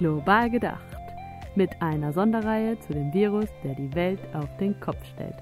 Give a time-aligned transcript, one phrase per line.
[0.00, 0.96] Global gedacht.
[1.54, 5.36] Mit einer Sonderreihe zu dem Virus, der die Welt auf den Kopf stellt.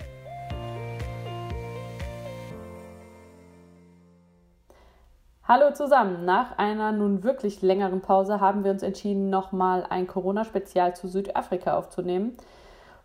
[5.44, 6.24] Hallo zusammen.
[6.24, 11.78] Nach einer nun wirklich längeren Pause haben wir uns entschieden, nochmal ein Corona-Spezial zu Südafrika
[11.78, 12.36] aufzunehmen.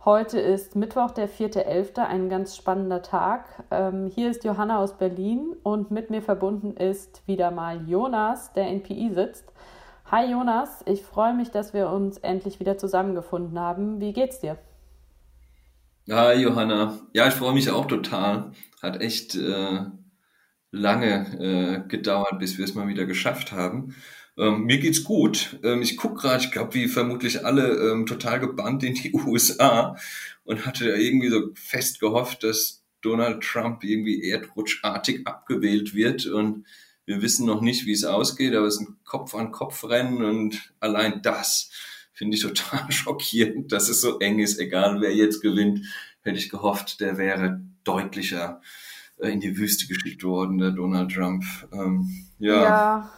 [0.06, 3.46] Heute ist Mittwoch, der 4.11., ein ganz spannender Tag.
[3.70, 8.70] Ähm, hier ist Johanna aus Berlin und mit mir verbunden ist wieder mal Jonas, der
[8.70, 9.54] in PI sitzt.
[10.16, 14.00] Hi Jonas, ich freue mich, dass wir uns endlich wieder zusammengefunden haben.
[14.00, 14.60] Wie geht's dir?
[16.08, 17.00] Hi Johanna.
[17.14, 18.52] Ja, ich freue mich auch total.
[18.80, 19.86] Hat echt äh,
[20.70, 23.96] lange äh, gedauert, bis wir es mal wieder geschafft haben.
[24.38, 25.60] Ähm, mir geht's gut.
[25.64, 29.98] Ähm, ich guck gerade, ich glaube, wie vermutlich alle, ähm, total gebannt in die USA
[30.44, 36.68] und hatte irgendwie so fest gehofft, dass Donald Trump irgendwie erdrutschartig abgewählt wird und
[37.06, 41.70] wir wissen noch nicht, wie es ausgeht, aber es ist ein Kopf-an-Kopf-Rennen und allein das
[42.14, 45.86] finde ich total schockierend, dass es so eng ist, egal wer jetzt gewinnt.
[46.22, 48.62] Hätte ich gehofft, der wäre deutlicher
[49.20, 51.44] äh, in die Wüste geschickt worden, der Donald Trump.
[51.74, 52.64] Ähm, ja.
[52.64, 53.12] ja.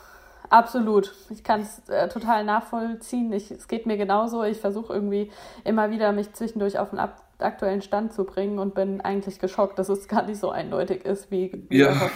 [0.50, 1.14] Absolut.
[1.30, 3.34] Ich kann es äh, total nachvollziehen.
[3.34, 4.44] Ich, es geht mir genauso.
[4.44, 5.32] Ich versuche irgendwie
[5.64, 7.00] immer wieder, mich zwischendurch auf den
[7.40, 11.32] aktuellen Stand zu bringen und bin eigentlich geschockt, dass es gar nicht so eindeutig ist,
[11.32, 12.10] wie, wie ja.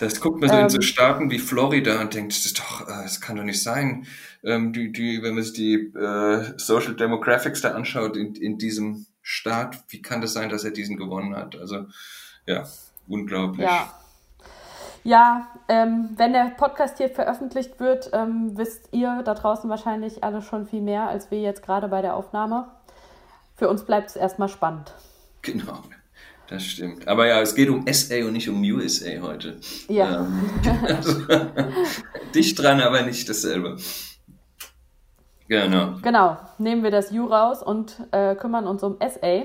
[0.00, 0.82] Das guckt man so ähm, in so ähm.
[0.82, 4.06] Staaten wie Florida und denkt, das ist doch, äh, das kann doch nicht sein.
[4.42, 9.06] Ähm, die, die, wenn man sich die äh, Social Demographics da anschaut in, in diesem
[9.22, 11.56] Staat, wie kann das sein, dass er diesen gewonnen hat?
[11.56, 11.86] Also
[12.46, 12.64] ja,
[13.08, 13.66] unglaublich.
[13.66, 13.94] Ja.
[15.06, 20.40] Ja, ähm, wenn der Podcast hier veröffentlicht wird, ähm, wisst ihr da draußen wahrscheinlich alle
[20.40, 22.68] schon viel mehr als wir jetzt gerade bei der Aufnahme.
[23.54, 24.94] Für uns bleibt es erstmal spannend.
[25.42, 25.82] Genau.
[26.48, 27.08] Das stimmt.
[27.08, 29.56] Aber ja, es geht um SA und nicht um USA heute.
[29.88, 30.20] Ja.
[30.20, 30.50] Ähm,
[30.86, 31.22] also,
[32.34, 33.76] dicht dran, aber nicht dasselbe.
[35.48, 35.94] Genau.
[36.02, 36.36] Genau.
[36.58, 39.44] Nehmen wir das U raus und äh, kümmern uns um SA.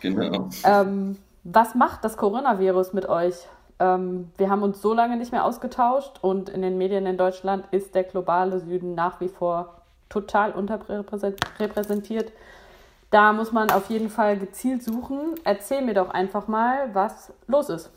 [0.00, 0.48] Genau.
[0.64, 3.34] Ähm, was macht das Coronavirus mit euch?
[3.78, 7.64] Ähm, wir haben uns so lange nicht mehr ausgetauscht und in den Medien in Deutschland
[7.70, 12.32] ist der globale Süden nach wie vor total unterrepräsentiert.
[13.10, 15.34] Da muss man auf jeden Fall gezielt suchen.
[15.44, 17.90] Erzähl mir doch einfach mal, was los ist.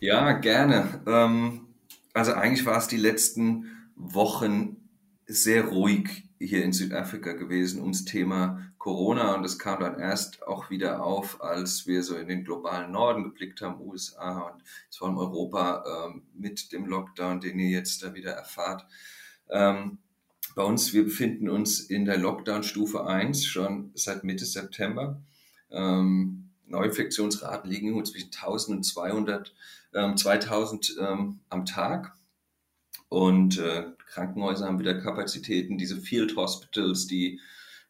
[0.00, 1.00] Ja, gerne.
[1.06, 1.66] Ähm,
[2.12, 4.76] also eigentlich war es die letzten Wochen
[5.26, 10.68] sehr ruhig hier in Südafrika gewesen ums Thema Corona und es kam dann erst auch
[10.68, 15.16] wieder auf, als wir so in den globalen Norden geblickt haben, USA und vor allem
[15.16, 18.84] Europa ähm, mit dem Lockdown, den ihr jetzt da wieder erfahrt.
[19.48, 19.98] Ähm,
[20.54, 25.20] bei uns, wir befinden uns in der Lockdown-Stufe 1 schon seit Mitte September.
[25.70, 29.54] Ähm, Neuinfektionsraten liegen irgendwo zwischen 1000 und 200,
[29.94, 32.16] ähm, 2000 ähm, am Tag.
[33.08, 37.40] Und äh, Krankenhäuser haben wieder Kapazitäten, diese Field Hospitals, die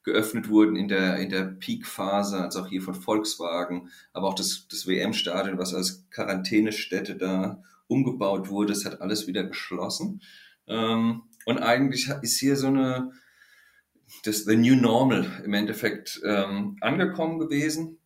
[0.03, 4.67] geöffnet wurden in der, in der Peak-Phase, also auch hier von Volkswagen, aber auch das,
[4.69, 10.21] das WM-Stadion, was als Quarantänestätte da umgebaut wurde, das hat alles wieder geschlossen.
[10.67, 13.13] Ähm, und eigentlich ist hier so eine,
[14.25, 17.99] das The New Normal im Endeffekt ähm, angekommen gewesen.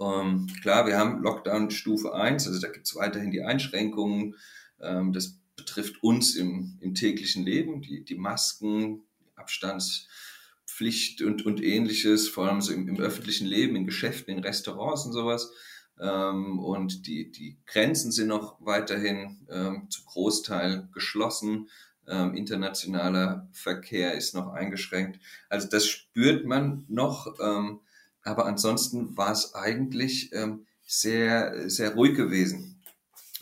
[0.00, 4.36] Ähm, klar, wir haben Lockdown Stufe 1, also da gibt es weiterhin die Einschränkungen.
[4.80, 9.02] Ähm, das betrifft uns im, im täglichen Leben, die, die Masken,
[9.36, 15.06] Abstandspflicht und, und ähnliches, vor allem so im, im öffentlichen Leben, in Geschäften, in Restaurants
[15.06, 15.52] und sowas.
[16.00, 21.68] Ähm, und die, die Grenzen sind noch weiterhin ähm, zu Großteil geschlossen.
[22.12, 25.18] Ähm, internationaler Verkehr ist noch eingeschränkt.
[25.48, 27.38] Also das spürt man noch.
[27.40, 27.80] Ähm,
[28.22, 32.82] aber ansonsten war es eigentlich ähm, sehr, sehr ruhig gewesen.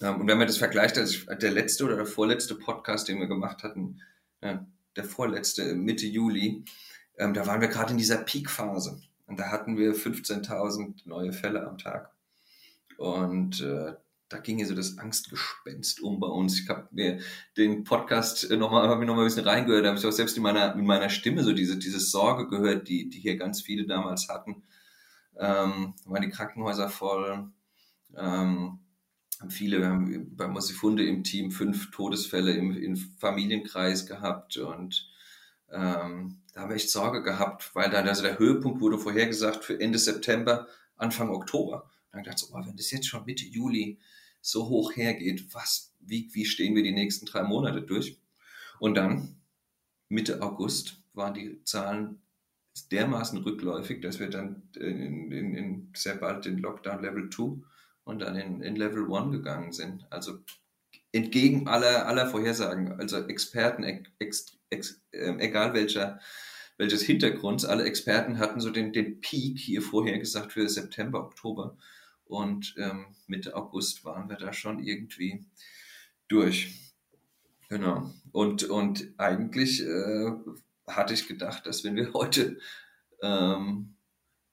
[0.01, 3.27] Ähm, und wenn man das vergleicht, also der letzte oder der vorletzte Podcast, den wir
[3.27, 4.01] gemacht hatten,
[4.41, 4.65] ja,
[4.95, 6.65] der vorletzte Mitte Juli,
[7.19, 9.03] ähm, da waren wir gerade in dieser Peak-Phase.
[9.27, 12.13] Und da hatten wir 15.000 neue Fälle am Tag.
[12.99, 13.95] Und äh,
[14.31, 16.61] da ging ja so das Angstgespenst um bei uns.
[16.61, 17.19] Ich habe mir
[17.57, 20.75] den Podcast nochmal hab noch ein bisschen reingehört, da habe ich auch selbst in meiner,
[20.75, 24.63] in meiner Stimme so diese, diese Sorge gehört, die, die hier ganz viele damals hatten.
[25.37, 27.51] Ähm, waren die Krankenhäuser voll.
[28.17, 28.79] Ähm,
[29.49, 35.11] viele, wir haben bei Mosifunde im Team fünf Todesfälle im, im Familienkreis gehabt und
[35.73, 39.81] ähm, da haben wir echt Sorge gehabt, weil dann also der Höhepunkt wurde vorhergesagt für
[39.81, 41.91] Ende September, Anfang Oktober.
[42.13, 43.99] Dann dachte ich so, oh, wenn das jetzt schon Mitte Juli
[44.41, 48.21] so hoch hergeht, was, wie, wie stehen wir die nächsten drei Monate durch?
[48.79, 49.41] Und dann,
[50.09, 52.23] Mitte August, waren die Zahlen
[52.91, 57.63] dermaßen rückläufig, dass wir dann in, in, in sehr bald in Lockdown Level 2
[58.05, 60.07] und dann in, in Level 1 gegangen sind.
[60.11, 60.39] Also
[61.13, 66.21] entgegen aller, aller Vorhersagen, also Experten, ex, ex, äh, egal welcher,
[66.79, 71.77] welches Hintergrunds, alle Experten hatten so den, den Peak hier vorher gesagt für September, Oktober.
[72.31, 75.45] Und ähm, Mitte August waren wir da schon irgendwie
[76.29, 76.95] durch.
[77.69, 78.15] Genau.
[78.31, 80.31] Und, und eigentlich äh,
[80.87, 82.59] hatte ich gedacht, dass wenn wir heute
[83.21, 83.97] ähm,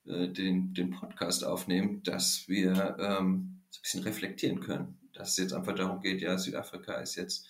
[0.06, 4.98] äh, den, den Podcast aufnehmen, dass wir ähm, so ein bisschen reflektieren können.
[5.14, 7.48] Dass es jetzt einfach darum geht, ja, Südafrika ist jetzt,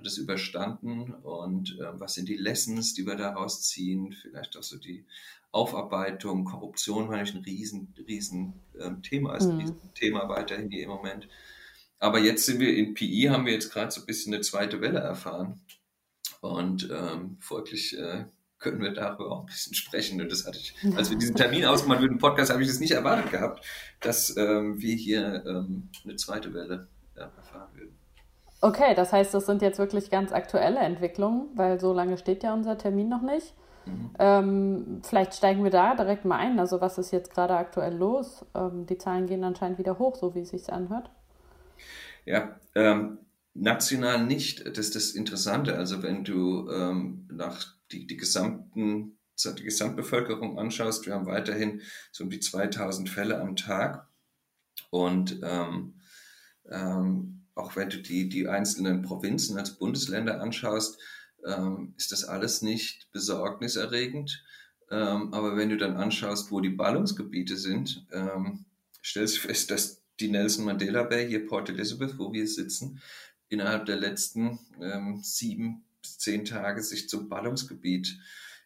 [0.00, 4.62] hat es überstanden und äh, was sind die Lessons, die wir daraus ziehen, vielleicht auch
[4.62, 5.04] so die
[5.52, 9.60] Aufarbeitung, Korruption war eigentlich ein riesen, riesen ähm, Thema, ist ein mhm.
[9.60, 11.28] riesen Thema weiterhin hier im Moment.
[11.98, 14.80] Aber jetzt sind wir in PI, haben wir jetzt gerade so ein bisschen eine zweite
[14.80, 15.60] Welle erfahren.
[16.40, 18.24] Und ähm, folglich äh,
[18.58, 20.20] können wir darüber auch ein bisschen sprechen.
[20.20, 22.92] Und das hatte ich, als wir diesen Termin ausgemacht dem Podcast, habe ich das nicht
[22.92, 23.62] erwartet gehabt,
[24.00, 27.99] dass ähm, wir hier ähm, eine zweite Welle äh, erfahren würden.
[28.60, 32.52] Okay, das heißt, das sind jetzt wirklich ganz aktuelle Entwicklungen, weil so lange steht ja
[32.52, 33.54] unser Termin noch nicht.
[33.86, 34.10] Mhm.
[34.18, 36.58] Ähm, vielleicht steigen wir da direkt mal ein.
[36.58, 38.44] Also was ist jetzt gerade aktuell los?
[38.54, 41.10] Ähm, die Zahlen gehen anscheinend wieder hoch, so wie es sich anhört.
[42.26, 43.18] Ja, ähm,
[43.54, 44.66] national nicht.
[44.66, 45.76] Das ist das Interessante.
[45.76, 51.80] Also wenn du ähm, nach die, die gesamten die Gesamtbevölkerung anschaust, wir haben weiterhin
[52.12, 54.06] so um die 2000 Fälle am Tag.
[54.90, 55.94] Und ähm,
[56.70, 60.98] ähm, auch wenn du die, die einzelnen Provinzen als Bundesländer anschaust,
[61.46, 64.44] ähm, ist das alles nicht besorgniserregend.
[64.90, 68.64] Ähm, aber wenn du dann anschaust, wo die Ballungsgebiete sind, ähm,
[69.04, 73.00] stellst du fest, dass die Nelson Mandela Bay, hier Port Elizabeth, wo wir sitzen,
[73.48, 78.18] innerhalb der letzten ähm, sieben bis zehn Tage sich zum Ballungsgebiet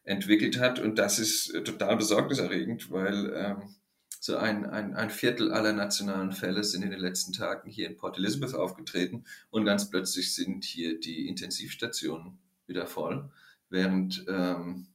[0.05, 0.79] entwickelt hat.
[0.79, 3.75] Und das ist total besorgniserregend, weil ähm,
[4.24, 7.98] so ein, ein, ein Viertel aller nationalen Fälle sind in den letzten Tagen hier in
[7.98, 13.28] Port Elizabeth aufgetreten und ganz plötzlich sind hier die Intensivstationen wieder voll,
[13.68, 14.86] während ähm,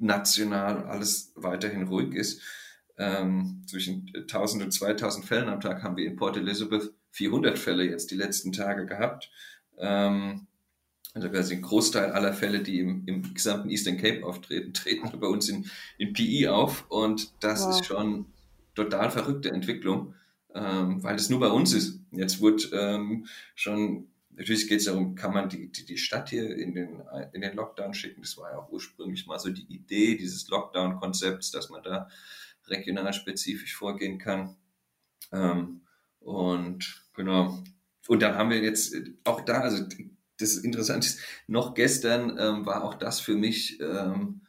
[0.00, 2.42] national alles weiterhin ruhig ist.
[2.98, 7.84] Ähm, zwischen 1000 und 2000 Fällen am Tag haben wir in Port Elizabeth 400 Fälle
[7.84, 9.30] jetzt die letzten Tage gehabt.
[9.78, 10.48] Ähm,
[11.12, 15.28] also quasi ein Großteil aller Fälle, die im, im gesamten Eastern Cape auftreten, treten bei
[15.28, 16.90] uns in, in PI auf.
[16.90, 17.70] Und das wow.
[17.70, 18.26] ist schon
[18.74, 20.14] total verrückte Entwicklung,
[20.54, 22.00] ähm, weil es nur bei uns ist.
[22.10, 26.56] Jetzt wird ähm, schon Natürlich geht es darum, kann man die, die, die Stadt hier
[26.56, 28.22] in den, in den Lockdown schicken.
[28.22, 32.08] Das war ja auch ursprünglich mal so die Idee dieses Lockdown-Konzepts, dass man da
[32.66, 34.56] regional spezifisch vorgehen kann.
[35.30, 35.82] Ähm,
[36.18, 37.62] und genau.
[38.08, 39.84] Und dann haben wir jetzt auch da, also
[40.38, 41.16] das ist interessant,
[41.46, 44.40] noch gestern ähm, war auch das für mich ähm,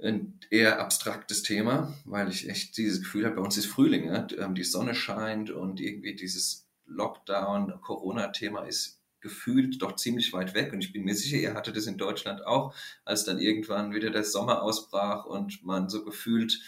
[0.00, 4.26] ein eher abstraktes Thema, weil ich echt dieses Gefühl habe, bei uns ist Frühling, ja?
[4.38, 10.72] Ähm, die Sonne scheint und irgendwie dieses Lockdown, Corona-Thema ist gefühlt doch ziemlich weit weg.
[10.72, 12.74] Und ich bin mir sicher, ihr hattet es in Deutschland auch,
[13.04, 16.60] als dann irgendwann wieder der Sommer ausbrach und man so gefühlt,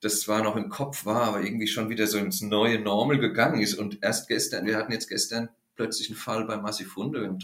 [0.00, 3.60] das zwar noch im Kopf war, aber irgendwie schon wieder so ins neue Normal gegangen
[3.60, 3.74] ist.
[3.74, 7.38] Und erst gestern, wir hatten jetzt gestern plötzlich einen Fall bei Massifunde.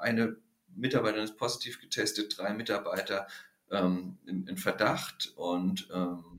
[0.00, 0.36] Eine
[0.76, 3.26] Mitarbeiterin ist positiv getestet, drei Mitarbeiter
[3.72, 6.38] ähm, in, in, Verdacht und ähm,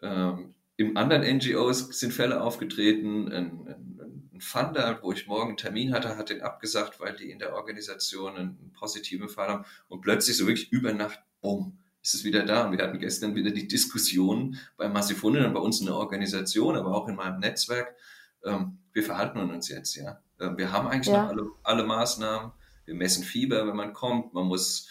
[0.00, 3.30] ähm, im anderen NGOs sind Fälle aufgetreten.
[3.30, 7.30] Ein, ein, ein Funder, wo ich morgen einen Termin hatte, hat den abgesagt, weil die
[7.30, 9.64] in der Organisation einen positiven Fall haben.
[9.88, 12.66] Und plötzlich so wirklich über Nacht, bumm, ist es wieder da.
[12.66, 16.76] Und wir hatten gestern wieder die Diskussion bei Massifunde und bei uns in der Organisation,
[16.76, 17.94] aber auch in meinem Netzwerk.
[18.44, 20.20] Ähm, wir verhalten uns jetzt, ja.
[20.40, 21.22] Ähm, wir haben eigentlich ja.
[21.22, 22.52] noch alle, alle Maßnahmen.
[22.84, 24.34] Wir messen Fieber, wenn man kommt.
[24.34, 24.88] Man muss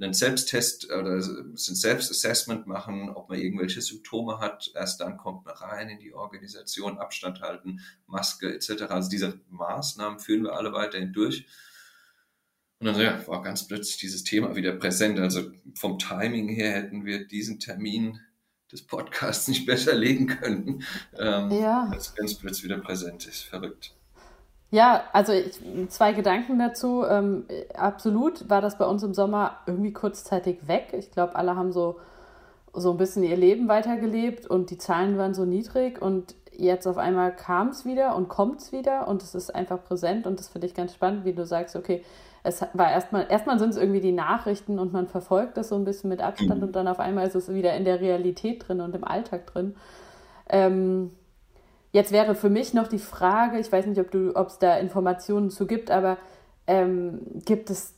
[0.00, 4.70] einen Selbsttest oder ein Selbstassessment machen, ob man irgendwelche Symptome hat.
[4.74, 8.82] Erst dann kommt man rein in die Organisation, Abstand halten, Maske etc.
[8.88, 11.46] Also diese Maßnahmen führen wir alle weiterhin durch.
[12.80, 15.20] Und dann ja, war ganz plötzlich dieses Thema wieder präsent.
[15.20, 18.18] Also vom Timing her hätten wir diesen Termin
[18.72, 20.82] des Podcasts nicht besser legen können,
[21.16, 21.88] ähm, ja.
[21.90, 23.42] als ganz plötzlich wieder präsent ist.
[23.42, 23.94] Verrückt.
[24.74, 27.04] Ja, also ich, zwei Gedanken dazu.
[27.08, 27.44] Ähm,
[27.76, 30.88] absolut war das bei uns im Sommer irgendwie kurzzeitig weg.
[30.98, 32.00] Ich glaube, alle haben so,
[32.72, 36.98] so ein bisschen ihr Leben weitergelebt und die Zahlen waren so niedrig und jetzt auf
[36.98, 40.48] einmal kam es wieder und kommt es wieder und es ist einfach präsent und das
[40.48, 42.02] finde ich ganz spannend, wie du sagst, okay,
[42.42, 45.84] es war erstmal, erstmal sind es irgendwie die Nachrichten und man verfolgt das so ein
[45.84, 46.66] bisschen mit Abstand mhm.
[46.66, 49.76] und dann auf einmal ist es wieder in der Realität drin und im Alltag drin.
[50.48, 51.12] Ähm,
[51.94, 55.64] Jetzt wäre für mich noch die Frage, ich weiß nicht, ob es da Informationen zu
[55.64, 56.18] gibt, aber
[56.66, 57.94] ähm, gibt es,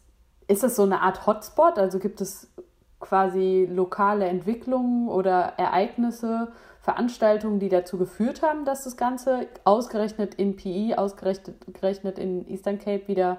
[0.49, 1.79] ist es so eine Art Hotspot?
[1.79, 2.53] Also gibt es
[3.01, 10.57] quasi lokale Entwicklungen oder Ereignisse, Veranstaltungen, die dazu geführt haben, dass das Ganze ausgerechnet in
[10.57, 13.39] PE, ausgerechnet in Eastern Cape wieder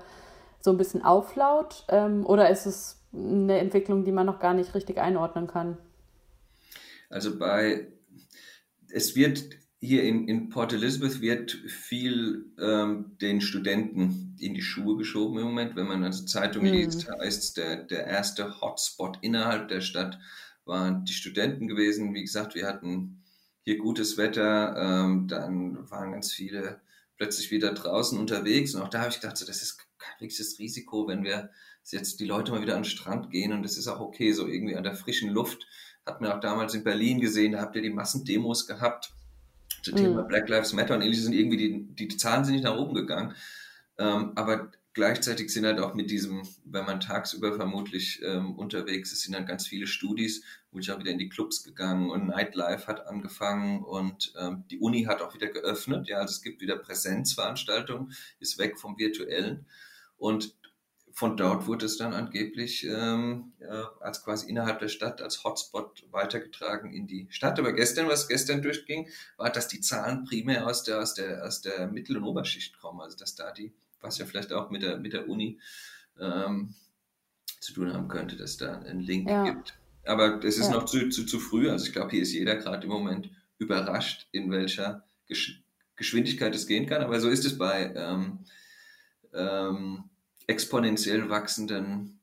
[0.60, 1.86] so ein bisschen auflaut?
[1.90, 5.78] Ähm, oder ist es eine Entwicklung, die man noch gar nicht richtig einordnen kann?
[7.12, 7.90] Also bei,
[8.90, 14.98] es wird hier in, in Port Elizabeth wird viel ähm, den Studenten in die Schuhe
[14.98, 15.76] geschoben im Moment.
[15.76, 16.74] Wenn man also Zeitung mhm.
[16.74, 20.18] liest, heißt der, der erste Hotspot innerhalb der Stadt
[20.66, 22.14] waren die Studenten gewesen.
[22.14, 23.24] Wie gesagt, wir hatten
[23.64, 26.82] hier gutes Wetter, ähm, dann waren ganz viele
[27.18, 30.60] plötzlich wieder draußen unterwegs und auch da habe ich gedacht, so, das ist kein richtiges
[30.60, 31.50] Risiko, wenn wir
[31.90, 34.48] jetzt die Leute mal wieder an den Strand gehen und das ist auch okay, so
[34.48, 35.66] irgendwie an der frischen Luft.
[36.06, 39.14] Hat man auch damals in Berlin gesehen, da habt ihr die Massendemos gehabt
[39.88, 40.04] zum mhm.
[40.04, 42.78] Thema Black Lives Matter und ähnlich sind irgendwie die, die, die Zahlen sind nicht nach
[42.78, 43.36] oben gegangen.
[43.98, 49.24] Ähm, aber gleichzeitig sind halt auch mit diesem, wenn man tagsüber vermutlich ähm, unterwegs ist,
[49.24, 52.88] sind dann ganz viele Studis, wo ich auch wieder in die Clubs gegangen und Nightlife
[52.88, 56.08] hat angefangen und ähm, die Uni hat auch wieder geöffnet.
[56.08, 59.66] Ja, also es gibt wieder Präsenzveranstaltungen, ist weg vom virtuellen
[60.18, 60.56] und
[61.18, 66.06] von dort wurde es dann angeblich ähm, ja, als quasi innerhalb der Stadt als Hotspot
[66.12, 67.58] weitergetragen in die Stadt.
[67.58, 71.62] Aber gestern, was gestern durchging, war, dass die Zahlen primär aus der, aus der, aus
[71.62, 73.02] der Mittel- und Oberschicht kommen.
[73.02, 75.60] Also dass da die, was ja vielleicht auch mit der, mit der Uni
[76.20, 76.76] ähm,
[77.62, 79.44] zu tun haben könnte, dass da einen Link ja.
[79.44, 79.74] gibt.
[80.06, 80.74] Aber es ist ja.
[80.74, 81.68] noch zu, zu, zu früh.
[81.68, 85.64] Also ich glaube, hier ist jeder gerade im Moment überrascht, in welcher Gesch
[85.96, 87.02] Geschwindigkeit es gehen kann.
[87.02, 88.46] Aber so ist es bei ähm,
[89.34, 90.12] ähm,
[90.48, 92.20] exponentiell wachsenden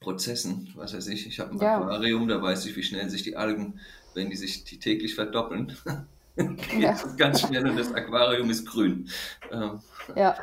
[0.00, 0.72] Prozessen.
[0.74, 1.78] Was weiß ich, ich habe ein ja.
[1.80, 3.80] Aquarium, da weiß ich, wie schnell sich die Algen,
[4.14, 5.76] wenn die sich die täglich verdoppeln,
[6.36, 6.96] geht ja.
[7.16, 9.08] ganz schnell und das Aquarium ist grün.
[9.50, 9.80] Ähm.
[10.14, 10.36] Ja.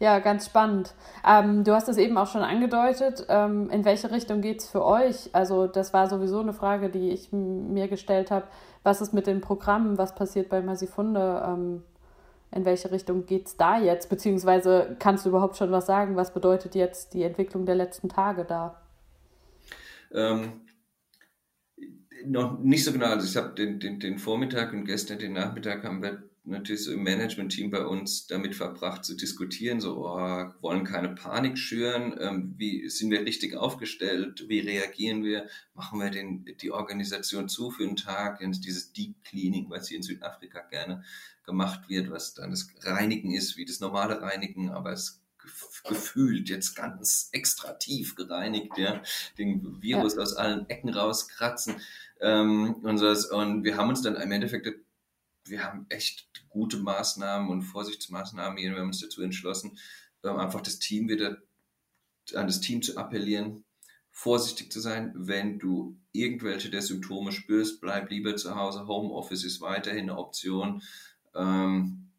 [0.00, 0.94] Ja, ganz spannend.
[1.26, 3.24] Ähm, du hast es eben auch schon angedeutet.
[3.28, 5.30] Ähm, in welche Richtung geht es für euch?
[5.32, 8.46] Also, das war sowieso eine Frage, die ich mir gestellt habe.
[8.82, 9.96] Was ist mit den Programmen?
[9.96, 11.42] Was passiert bei Masifunde?
[11.46, 11.82] Ähm,
[12.50, 14.08] in welche Richtung geht es da jetzt?
[14.08, 16.16] Beziehungsweise kannst du überhaupt schon was sagen?
[16.16, 18.80] Was bedeutet jetzt die Entwicklung der letzten Tage da?
[20.12, 20.62] Ähm,
[22.24, 23.06] noch nicht so genau.
[23.06, 26.92] Also ich habe den, den, den Vormittag und gestern den Nachmittag haben wir natürlich so
[26.92, 32.54] im Management-Team bei uns damit verbracht zu diskutieren, so oh, wollen keine Panik schüren, ähm,
[32.56, 37.84] wie sind wir richtig aufgestellt, wie reagieren wir, machen wir den, die Organisation zu für
[37.84, 41.04] einen Tag, dieses Deep Cleaning, was hier in Südafrika gerne
[41.44, 45.22] gemacht wird, was dann das Reinigen ist, wie das normale Reinigen, aber es
[45.84, 49.02] gefühlt jetzt ganz extra tief gereinigt, ja,
[49.38, 50.22] den Virus ja.
[50.22, 51.76] aus allen Ecken rauskratzen
[52.20, 53.06] ähm, und so.
[53.34, 54.68] Und wir haben uns dann im Endeffekt,
[55.50, 59.78] wir haben echt gute Maßnahmen und Vorsichtsmaßnahmen hier, wir haben uns dazu entschlossen,
[60.24, 61.38] ähm, einfach das Team wieder
[62.34, 63.64] an das Team zu appellieren,
[64.10, 68.86] vorsichtig zu sein, wenn du irgendwelche der Symptome spürst, bleib lieber zu Hause.
[68.86, 70.82] Homeoffice ist weiterhin eine Option.
[71.34, 72.10] Ähm,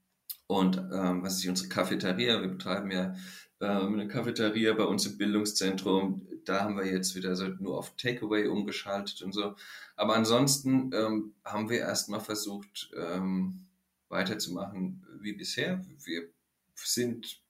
[0.47, 2.41] und ähm, was ist unsere Cafeteria?
[2.41, 3.13] Wir betreiben ja
[3.61, 6.25] eine Cafeteria bei uns im Bildungszentrum.
[6.49, 9.55] Da haben wir jetzt wieder so nur auf Takeaway umgeschaltet und so.
[9.95, 13.67] Aber ansonsten ähm, haben wir erstmal versucht, ähm,
[14.09, 15.85] weiterzumachen wie bisher.
[16.03, 16.29] Wir
[16.75, 17.41] sind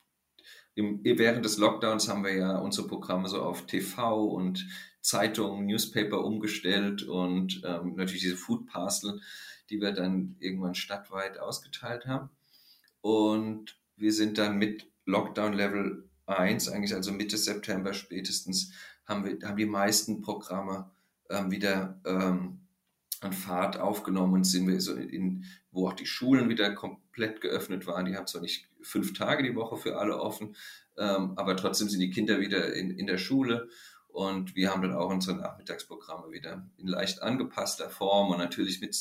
[0.76, 4.68] im, während des Lockdowns haben wir ja unsere Programme so auf TV und
[5.02, 9.20] Zeitungen, Newspaper umgestellt und ähm, natürlich diese Food Parcel
[9.70, 12.30] die wir dann irgendwann stadtweit ausgeteilt haben.
[13.02, 18.72] Und wir sind dann mit Lockdown Level 1, eigentlich also Mitte September spätestens,
[19.06, 20.90] haben, wir, haben die meisten Programme
[21.30, 22.60] ähm, wieder ähm,
[23.22, 27.86] an Fahrt aufgenommen und sind wir so in, wo auch die Schulen wieder komplett geöffnet
[27.88, 28.06] waren.
[28.06, 30.56] Die haben zwar nicht fünf Tage die Woche für alle offen,
[30.98, 33.70] ähm, aber trotzdem sind die Kinder wieder in, in der Schule
[34.12, 38.96] und wir haben dann auch unsere Nachmittagsprogramme wieder in leicht angepasster Form und natürlich mit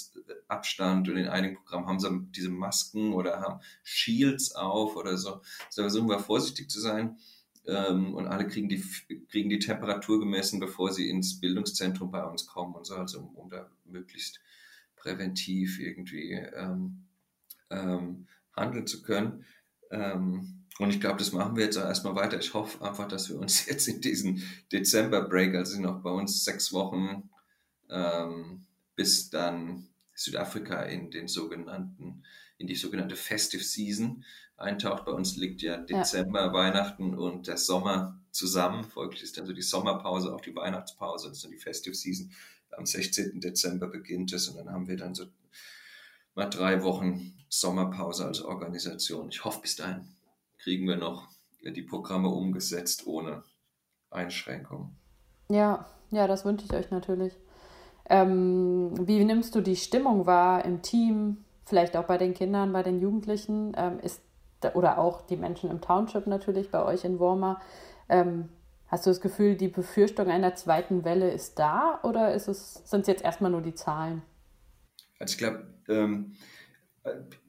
[0.49, 1.09] Abstand.
[1.09, 5.41] Und in einigen Programmen haben sie diese Masken oder haben Shields auf oder so.
[5.75, 7.19] Da versuchen wir vorsichtig zu sein.
[7.67, 8.83] Ähm, und alle kriegen die,
[9.29, 13.35] kriegen die Temperatur gemessen, bevor sie ins Bildungszentrum bei uns kommen und so, also um,
[13.35, 14.41] um da möglichst
[14.97, 17.07] präventiv irgendwie ähm,
[17.71, 19.45] ähm, handeln zu können.
[19.91, 22.39] Ähm, und ich glaube, das machen wir jetzt auch erstmal weiter.
[22.39, 24.43] Ich hoffe einfach, dass wir uns jetzt in diesen
[24.73, 27.29] Dezember-Break, also sind noch bei uns sechs Wochen,
[27.91, 32.23] ähm, bis dann Südafrika in den sogenannten,
[32.59, 34.25] in die sogenannte Festive Season
[34.57, 35.05] eintaucht.
[35.05, 36.53] Bei uns liegt ja Dezember, ja.
[36.53, 38.85] Weihnachten und der Sommer zusammen.
[38.85, 42.31] Folglich ist dann so die Sommerpause, auch die Weihnachtspause, das ist dann die Festive Season.
[42.77, 43.41] Am 16.
[43.41, 45.27] Dezember beginnt es und dann haben wir dann so
[46.35, 49.31] mal drei Wochen Sommerpause als Organisation.
[49.31, 50.18] Ich hoffe bis dahin
[50.69, 51.27] kriegen wir noch
[51.63, 53.43] die Programme umgesetzt ohne
[54.11, 54.95] Einschränkung.
[55.49, 57.33] Ja, ja, das wünsche ich euch natürlich.
[58.11, 62.83] Ähm, wie nimmst du die Stimmung wahr im Team, vielleicht auch bei den Kindern, bei
[62.83, 63.73] den Jugendlichen?
[63.79, 64.21] Ähm, ist,
[64.75, 67.63] oder auch die Menschen im Township natürlich, bei euch in Wormer.
[68.11, 68.51] Ähm,
[68.89, 73.03] hast du das Gefühl, die Befürchtung einer zweiten Welle ist da oder ist es, sind
[73.03, 74.21] es jetzt erstmal nur die Zahlen?
[75.19, 76.35] Also ich glaube, ähm,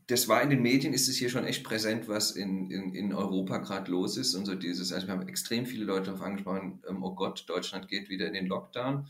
[0.09, 3.13] das war in den Medien, ist es hier schon echt präsent, was in, in, in
[3.13, 4.33] Europa gerade los ist.
[4.33, 7.87] Und so dieses, also wir haben extrem viele Leute darauf angesprochen, ähm, oh Gott, Deutschland
[7.87, 9.07] geht wieder in den Lockdown.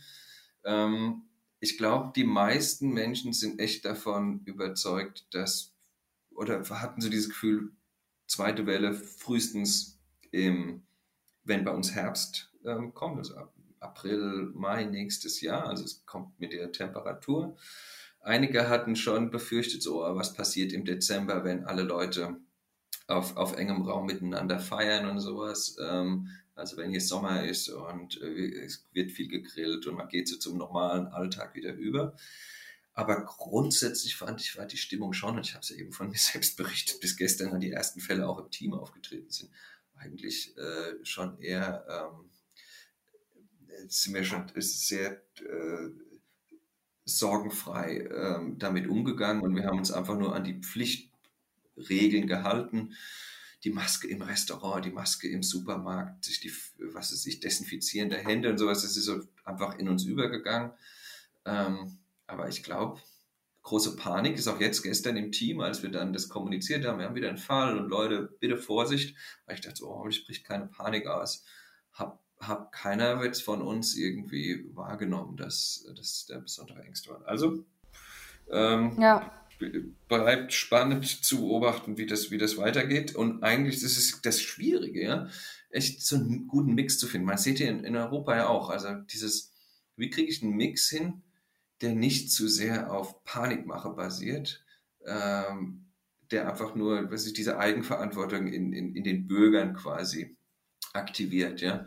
[0.65, 1.21] Ähm,
[1.61, 5.73] ich glaube, die meisten Menschen sind echt davon überzeugt, dass,
[6.31, 7.71] oder hatten so dieses Gefühl,
[8.27, 10.01] zweite Welle frühestens
[10.31, 10.83] im,
[11.45, 13.35] wenn bei uns Herbst ähm, kommt, also
[13.79, 17.57] April, Mai nächstes Jahr, also es kommt mit der Temperatur.
[18.21, 22.37] Einige hatten schon befürchtet, so, oh, was passiert im Dezember, wenn alle Leute
[23.07, 25.77] auf, auf engem Raum miteinander feiern und sowas.
[25.81, 30.27] Ähm, also wenn hier Sommer ist und äh, es wird viel gegrillt und man geht
[30.27, 32.15] so zum normalen Alltag wieder über.
[32.93, 36.09] Aber grundsätzlich fand ich, war die Stimmung schon, und ich habe es ja eben von
[36.11, 39.51] mir selbst berichtet, bis gestern an die ersten Fälle auch im Team aufgetreten sind,
[39.95, 42.29] eigentlich äh, schon eher, ähm,
[43.87, 45.89] sind wir schon sehr äh,
[47.17, 52.93] sorgenfrei ähm, damit umgegangen und wir haben uns einfach nur an die Pflichtregeln gehalten.
[53.63, 56.53] Die Maske im Restaurant, die Maske im Supermarkt, sich die,
[56.93, 60.71] was ist ich, Desinfizieren Hände und sowas, das ist so einfach in uns übergegangen.
[61.45, 63.01] Ähm, aber ich glaube,
[63.63, 67.05] große Panik ist auch jetzt gestern im Team, als wir dann das kommuniziert haben, wir
[67.05, 69.15] haben wieder einen Fall und Leute, bitte Vorsicht.
[69.45, 71.43] Weil ich dachte, oh, ich spricht keine Panik aus.
[71.93, 77.27] Hab habe keiner jetzt von uns irgendwie wahrgenommen, dass, dass der besondere Ängste war.
[77.27, 77.65] Also
[78.51, 79.31] ähm, ja.
[80.07, 83.15] bleibt spannend zu beobachten, wie das, wie das weitergeht.
[83.15, 85.29] Und eigentlich ist es das Schwierige, ja,
[85.69, 87.27] echt so einen guten Mix zu finden.
[87.27, 89.53] Man sieht hier in, in Europa ja auch, also dieses,
[89.95, 91.21] wie kriege ich einen Mix hin,
[91.81, 94.63] der nicht zu sehr auf Panikmache basiert,
[95.05, 95.85] ähm,
[96.31, 100.37] der einfach nur, was ist diese Eigenverantwortung in, in, in den Bürgern quasi
[100.93, 101.85] aktiviert, ja.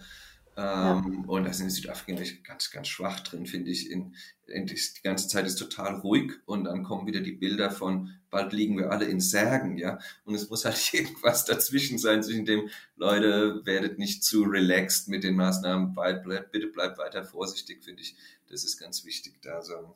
[0.56, 0.98] Ja.
[0.98, 3.90] Ähm, und da sind die Südafrikaner ganz, ganz schwach drin, finde ich.
[3.90, 4.14] In,
[4.46, 8.52] in die, ganze Zeit ist total ruhig und dann kommen wieder die Bilder von, bald
[8.52, 9.98] liegen wir alle in Särgen, ja.
[10.24, 15.24] Und es muss halt irgendwas dazwischen sein, zwischen dem, Leute, werdet nicht zu relaxed mit
[15.24, 18.14] den Maßnahmen, bleib, bleib, bitte bleibt weiter vorsichtig, finde ich.
[18.50, 19.94] Das ist ganz wichtig, da so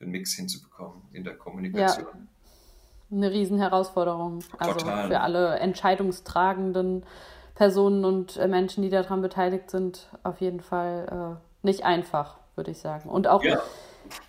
[0.00, 2.06] einen Mix hinzubekommen in der Kommunikation.
[2.06, 2.26] Ja.
[3.12, 4.42] Eine Riesenherausforderung.
[4.58, 5.08] Also Total.
[5.08, 7.04] für alle Entscheidungstragenden
[7.54, 12.70] Personen und äh, Menschen, die daran beteiligt sind, auf jeden Fall äh, nicht einfach, würde
[12.70, 13.08] ich sagen.
[13.08, 13.60] Und auch ja.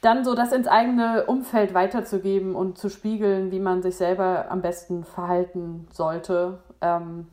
[0.02, 4.62] dann so das ins eigene Umfeld weiterzugeben und zu spiegeln, wie man sich selber am
[4.62, 6.60] besten verhalten sollte.
[6.82, 7.28] Ähm,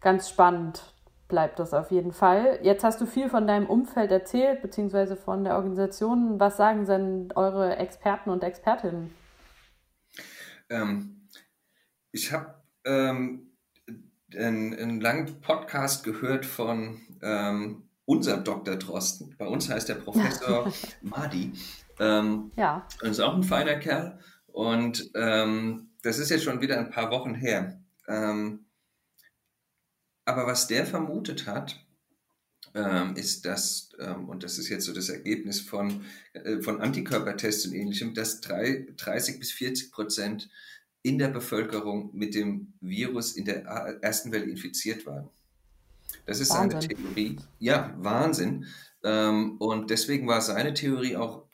[0.00, 0.82] ganz spannend
[1.28, 2.58] bleibt das auf jeden Fall.
[2.62, 6.40] Jetzt hast du viel von deinem Umfeld erzählt, beziehungsweise von der Organisation.
[6.40, 9.14] Was sagen denn eure Experten und Expertinnen?
[10.68, 11.28] Ähm,
[12.12, 13.49] ich habe ähm,
[14.36, 18.76] einen, einen langen Podcast gehört von ähm, unserem Dr.
[18.76, 19.34] Drosten.
[19.38, 21.52] Bei uns heißt der Professor Madi.
[21.98, 22.86] Ähm, ja.
[23.02, 24.18] Und ist auch ein feiner Kerl.
[24.46, 27.80] Und ähm, das ist jetzt schon wieder ein paar Wochen her.
[28.08, 28.66] Ähm,
[30.24, 31.84] aber was der vermutet hat,
[32.74, 37.66] ähm, ist, dass, ähm, und das ist jetzt so das Ergebnis von, äh, von Antikörpertests
[37.66, 40.48] und ähnlichem, dass drei, 30 bis 40 Prozent
[41.02, 43.64] in der Bevölkerung mit dem Virus in der
[44.02, 45.30] ersten Welle infiziert waren.
[46.26, 46.80] Das ist Wahnsinn.
[46.82, 47.36] seine Theorie.
[47.58, 48.66] Ja, Wahnsinn.
[49.02, 51.46] Ähm, und deswegen war seine Theorie auch,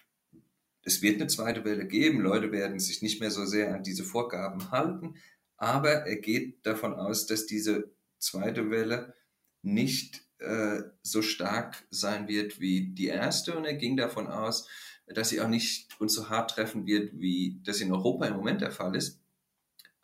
[0.82, 4.04] es wird eine zweite Welle geben, Leute werden sich nicht mehr so sehr an diese
[4.04, 5.14] Vorgaben halten,
[5.56, 9.14] aber er geht davon aus, dass diese zweite Welle
[9.62, 14.68] nicht äh, so stark sein wird wie die erste und er ging davon aus,
[15.06, 18.60] dass sie auch nicht uns so hart treffen wird, wie das in Europa im Moment
[18.60, 19.20] der Fall ist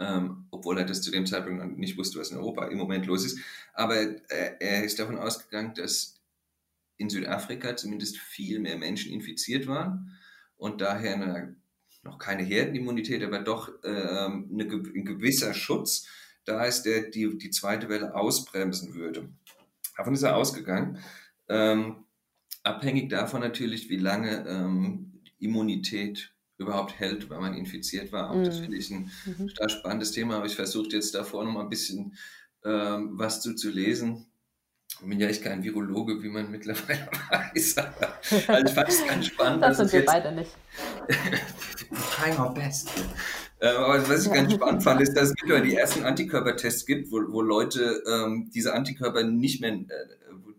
[0.03, 3.25] ähm, obwohl er das zu dem Zeitpunkt nicht wusste, was in Europa im Moment los
[3.25, 3.39] ist.
[3.75, 6.21] Aber er, er ist davon ausgegangen, dass
[6.97, 10.19] in Südafrika zumindest viel mehr Menschen infiziert waren
[10.57, 11.57] und daher eine,
[12.03, 16.07] noch keine Herdenimmunität, aber doch ähm, eine, ein gewisser Schutz
[16.45, 19.29] da ist, der die, die zweite Welle ausbremsen würde.
[19.97, 20.99] Davon ist er ausgegangen.
[21.49, 22.05] Ähm,
[22.63, 28.31] abhängig davon natürlich, wie lange ähm, Immunität überhaupt hält, weil man infiziert war.
[28.31, 28.45] Auch mhm.
[28.45, 29.49] das finde ich ein mhm.
[29.49, 32.17] total spannendes Thema, aber ich versuche jetzt davor noch mal ein bisschen
[32.65, 34.32] ähm, was zu, zu lesen.
[35.03, 37.77] Ich bin ja echt kein Virologe, wie man mittlerweile weiß.
[38.49, 39.63] also ich fand es ganz spannend.
[39.63, 40.53] Das sind wir beide nicht.
[42.13, 42.89] trying our best.
[43.59, 47.11] Äh, aber was ich ganz spannend fand, ist, dass es mittlerweile die ersten Antikörpertests gibt,
[47.11, 49.87] wo, wo Leute ähm, diese Antikörper nicht mehr, äh,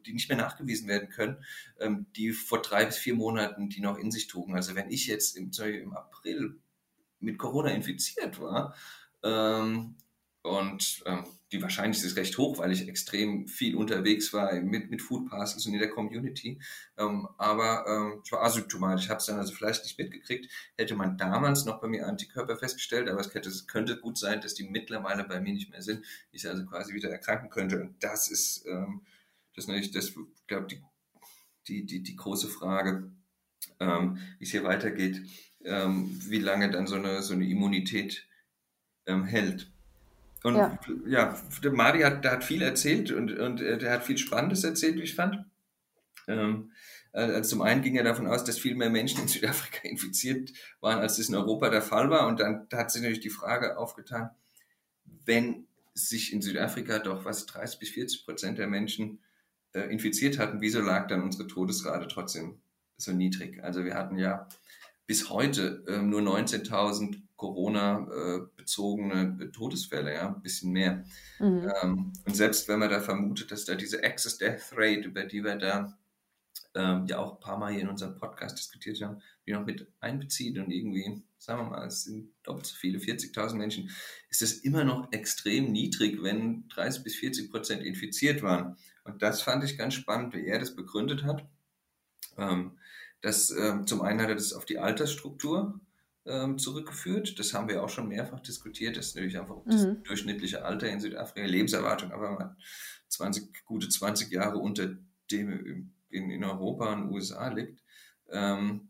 [0.06, 1.38] die nicht mehr nachgewiesen werden können,
[1.80, 4.56] ähm, die vor drei bis vier Monaten die noch in sich trugen.
[4.56, 6.60] Also wenn ich jetzt im, im April
[7.22, 8.76] mit Corona infiziert war
[9.24, 9.96] ähm,
[10.42, 15.02] und ähm, die Wahrscheinlichkeit ist recht hoch, weil ich extrem viel unterwegs war mit, mit
[15.02, 16.60] Food Parcels und in der Community.
[16.98, 20.50] Ähm, aber ähm, ich war asymptomatisch, habe es dann also vielleicht nicht mitgekriegt.
[20.76, 24.42] Hätte man damals noch bei mir Antikörper festgestellt, aber es könnte, es könnte gut sein,
[24.42, 26.04] dass die mittlerweile bei mir nicht mehr sind.
[26.32, 27.82] Ich also quasi wieder erkranken könnte.
[27.82, 29.02] Und das ist, ähm,
[29.56, 30.14] das natürlich, das
[30.48, 30.82] glaube die,
[31.68, 33.12] die, die, die große Frage,
[33.80, 35.22] ähm, wie es hier weitergeht,
[35.64, 38.28] ähm, wie lange dann so eine, so eine Immunität
[39.06, 39.73] ähm, hält.
[40.44, 40.78] Und ja,
[41.08, 44.64] ja der Madi hat, der hat viel erzählt und, und äh, der hat viel Spannendes
[44.64, 45.46] erzählt, wie ich fand.
[46.28, 46.72] Ähm,
[47.14, 50.52] also zum einen ging er davon aus, dass viel mehr Menschen in Südafrika infiziert
[50.82, 52.28] waren, als das in Europa der Fall war.
[52.28, 54.32] Und dann hat sich natürlich die Frage aufgetan,
[55.26, 59.20] wenn sich in Südafrika doch was 30 bis 40 Prozent der Menschen
[59.74, 62.62] äh, infiziert hatten, wieso lag dann unsere Todesrate trotzdem
[62.98, 63.64] so niedrig?
[63.64, 64.50] Also wir hatten ja
[65.06, 71.04] bis heute äh, nur 19.000 Corona-bezogene äh, Todesfälle, ja, ein bisschen mehr.
[71.40, 71.72] Mhm.
[71.82, 75.44] Ähm, und selbst wenn man da vermutet, dass da diese Access Death Rate, über die
[75.44, 75.98] wir da
[76.74, 79.92] ähm, ja auch ein paar Mal hier in unserem Podcast diskutiert haben, die noch mit
[80.00, 83.90] einbezieht und irgendwie, sagen wir mal, es sind doppelt so viele, 40.000 Menschen,
[84.30, 88.78] ist es immer noch extrem niedrig, wenn 30 bis 40 Prozent infiziert waren.
[89.04, 91.46] Und das fand ich ganz spannend, wie er das begründet hat.
[92.38, 92.78] Ähm,
[93.20, 95.82] das, ähm, zum einen hat er das auf die Altersstruktur
[96.26, 97.38] ähm, zurückgeführt.
[97.40, 98.98] Das haben wir auch schon mehrfach diskutiert.
[98.98, 99.70] Das ist natürlich einfach mhm.
[99.70, 102.58] das durchschnittliche Alter in Südafrika, Lebenserwartung, aber man
[103.10, 104.96] 20, gute 20 Jahre unter
[105.32, 107.82] dem in, in Europa und USA liegt.
[108.30, 108.90] Ähm,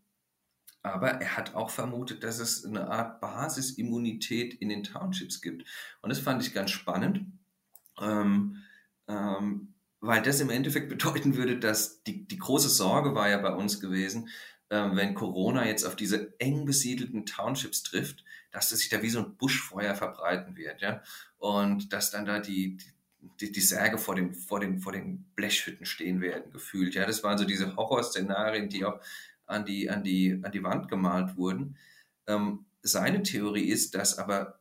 [0.81, 5.65] aber er hat auch vermutet, dass es eine Art Basisimmunität in den Townships gibt.
[6.01, 7.25] Und das fand ich ganz spannend,
[8.01, 8.57] ähm,
[9.07, 13.53] ähm, weil das im Endeffekt bedeuten würde, dass die, die große Sorge war ja bei
[13.53, 14.29] uns gewesen,
[14.69, 19.19] wenn Corona jetzt auf diese eng besiedelten Townships trifft, dass es sich da wie so
[19.19, 21.01] ein Buschfeuer verbreiten wird, ja.
[21.37, 22.77] Und dass dann da die,
[23.39, 26.95] die, die Särge vor den, vor, den, vor den Blechhütten stehen werden, gefühlt.
[26.95, 28.99] Ja, das waren so diese Horrorszenarien, die auch
[29.45, 31.77] an die, an die, an die Wand gemalt wurden.
[32.27, 34.59] Ähm, seine Theorie ist, dass aber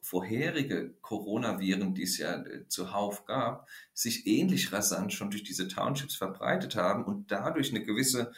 [0.00, 6.14] vorherige Coronaviren, die es ja äh, zuhauf gab, sich ähnlich rasant schon durch diese Townships
[6.14, 8.32] verbreitet haben und dadurch eine gewisse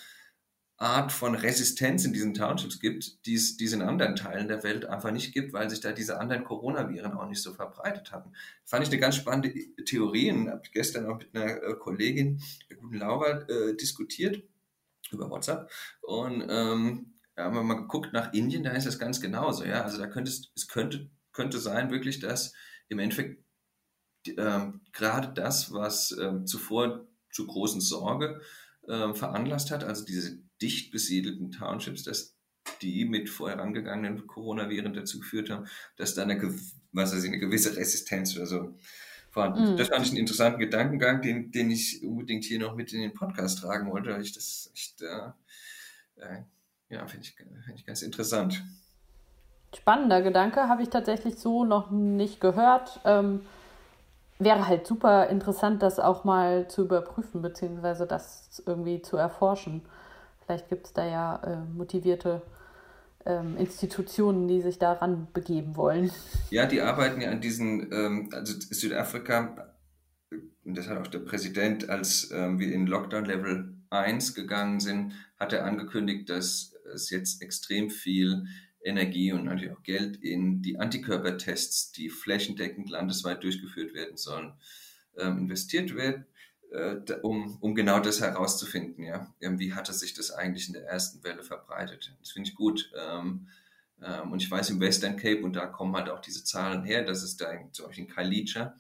[0.78, 4.62] Art von Resistenz in diesen Townships gibt, die es, die es in anderen Teilen der
[4.62, 8.32] Welt einfach nicht gibt, weil sich da diese anderen Coronaviren auch nicht so verbreitet hatten.
[8.64, 9.52] Fand ich eine ganz spannende
[9.84, 14.44] Theorie und habe gestern auch mit einer äh, Kollegin, der guten Laura, äh, diskutiert
[15.10, 15.68] über WhatsApp
[16.02, 19.64] und ähm, haben wir mal geguckt nach Indien, da ist das ganz genauso.
[19.64, 22.52] Ja, also da könnte es, es könnte, könnte sein wirklich, dass
[22.88, 23.42] im Endeffekt
[24.36, 28.40] ähm, gerade das, was ähm, zuvor zu großen Sorge
[28.88, 32.36] ähm, veranlasst hat, also diese dicht besiedelten Townships, dass
[32.82, 35.66] die mit vorherangegangenen Coronaviren dazu geführt haben,
[35.96, 36.40] dass da eine,
[36.92, 38.74] was weiß ich, eine gewisse Resistenz oder so
[39.30, 39.76] vorhanden mm.
[39.76, 43.14] Das fand ich einen interessanten Gedankengang, den, den ich unbedingt hier noch mit in den
[43.14, 45.30] Podcast tragen wollte, weil ich das echt, äh,
[46.16, 46.42] äh,
[46.90, 48.62] ja, finde ich, find ich ganz interessant.
[49.76, 53.00] Spannender Gedanke, habe ich tatsächlich so noch nicht gehört.
[53.04, 53.42] Ähm,
[54.38, 59.82] wäre halt super interessant, das auch mal zu überprüfen, beziehungsweise das irgendwie zu erforschen.
[60.48, 62.40] Vielleicht gibt es da ja äh, motivierte
[63.26, 66.10] ähm, Institutionen, die sich daran begeben wollen.
[66.48, 69.74] Ja, die arbeiten ja an diesen, ähm, also Südafrika,
[70.64, 75.52] das hat auch der Präsident, als ähm, wir in Lockdown Level 1 gegangen sind, hat
[75.52, 78.46] er angekündigt, dass es jetzt extrem viel
[78.82, 84.54] Energie und natürlich auch Geld in die Antikörpertests, die flächendeckend landesweit durchgeführt werden sollen,
[85.18, 86.24] ähm, investiert wird
[87.22, 89.34] um, um genau das herauszufinden, ja.
[89.40, 92.14] Wie hatte sich das eigentlich in der ersten Welle verbreitet?
[92.20, 92.92] Das finde ich gut.
[92.96, 93.48] Ähm,
[94.02, 97.04] ähm, und ich weiß im Western Cape, und da kommen halt auch diese Zahlen her,
[97.04, 98.76] dass es da in, zum Beispiel in Kalicha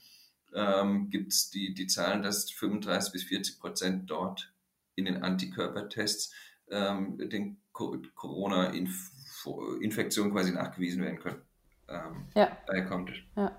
[0.54, 4.50] ähm, gibt es die, die Zahlen, dass 35 bis 40 Prozent dort
[4.94, 6.32] in den Antikörpertests
[6.70, 11.42] ähm, den Corona-Infektionen quasi nachgewiesen werden können.
[11.88, 12.56] Ähm, ja.
[12.66, 13.16] Daher kommt es.
[13.36, 13.54] Ja.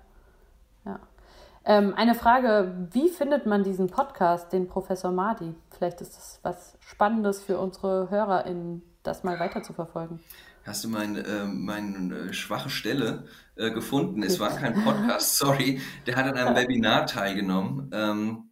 [1.70, 5.54] Ähm, eine Frage, wie findet man diesen Podcast, den Professor Madi?
[5.70, 10.18] Vielleicht ist das was Spannendes für unsere HörerInnen, das mal weiter zu verfolgen.
[10.64, 14.24] Hast du meine, äh, meine äh, schwache Stelle äh, gefunden?
[14.24, 15.80] Es war kein Podcast, sorry.
[16.08, 17.88] Der hat an einem Webinar teilgenommen.
[17.92, 18.50] Ähm,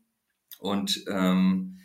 [0.60, 1.80] Und ähm,